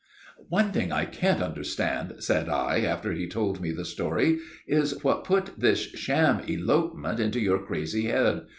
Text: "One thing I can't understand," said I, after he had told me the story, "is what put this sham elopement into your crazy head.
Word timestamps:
"One 0.49 0.71
thing 0.71 0.91
I 0.91 1.05
can't 1.05 1.43
understand," 1.43 2.15
said 2.21 2.49
I, 2.49 2.79
after 2.79 3.13
he 3.13 3.21
had 3.25 3.29
told 3.31 3.61
me 3.61 3.69
the 3.71 3.85
story, 3.85 4.39
"is 4.65 4.93
what 5.03 5.23
put 5.23 5.59
this 5.59 5.91
sham 5.93 6.39
elopement 6.47 7.19
into 7.19 7.39
your 7.39 7.59
crazy 7.63 8.05
head. 8.05 8.47